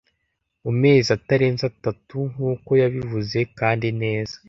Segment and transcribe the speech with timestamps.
[0.63, 4.35] Mu mezi atarenze atatu nkuko yabivuze kandi neza.